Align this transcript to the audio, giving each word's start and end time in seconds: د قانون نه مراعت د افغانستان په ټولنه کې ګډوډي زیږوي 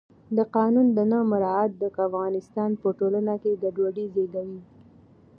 د 0.37 0.39
قانون 0.55 0.87
نه 1.11 1.19
مراعت 1.31 1.71
د 1.77 1.83
افغانستان 2.07 2.69
په 2.81 2.87
ټولنه 2.99 3.33
کې 3.41 3.59
ګډوډي 3.63 4.05
زیږوي 4.15 4.59